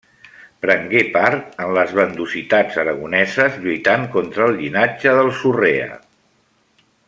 [0.65, 5.93] Prengué part en les bandositats aragoneses lluitant contra el llinatge dels Urrea.